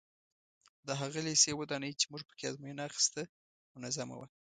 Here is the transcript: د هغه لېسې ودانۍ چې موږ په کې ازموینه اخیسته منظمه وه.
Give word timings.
د 0.87 0.89
هغه 1.01 1.19
لېسې 1.27 1.51
ودانۍ 1.59 1.91
چې 1.99 2.05
موږ 2.11 2.21
په 2.27 2.33
کې 2.37 2.45
ازموینه 2.49 2.81
اخیسته 2.89 3.21
منظمه 3.79 4.15
وه. 4.19 4.27